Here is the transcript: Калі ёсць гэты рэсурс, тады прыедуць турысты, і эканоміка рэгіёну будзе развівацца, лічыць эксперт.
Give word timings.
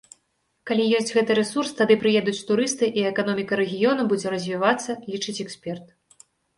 Калі 0.69 0.87
ёсць 0.99 1.13
гэты 1.17 1.31
рэсурс, 1.39 1.75
тады 1.83 1.99
прыедуць 2.05 2.37
турысты, 2.53 2.85
і 3.01 3.05
эканоміка 3.13 3.53
рэгіёну 3.63 4.09
будзе 4.11 4.27
развівацца, 4.35 5.01
лічыць 5.15 5.41
эксперт. 5.49 5.99